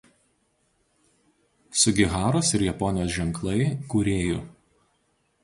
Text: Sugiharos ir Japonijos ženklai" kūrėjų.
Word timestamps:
Sugiharos 1.81 2.49
ir 2.61 2.65
Japonijos 2.69 3.13
ženklai" 3.19 3.71
kūrėjų. 3.93 4.43